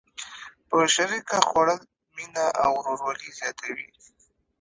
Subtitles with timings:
[0.67, 1.79] په شریکه خوړل
[2.15, 3.87] مینه او ورورولي زیاتوي.